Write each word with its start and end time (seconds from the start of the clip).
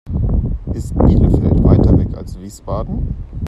Ist 0.73 0.97
Bielefeld 0.97 1.63
weiter 1.63 1.95
weg 1.95 2.07
als 2.17 2.39
Wiesbaden? 2.41 3.15